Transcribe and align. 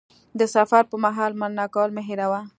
د 0.39 0.41
سفر 0.55 0.81
پر 0.89 0.97
مهال 1.05 1.31
مننه 1.41 1.65
کول 1.73 1.89
مه 1.95 2.01
هېروه. 2.07 2.41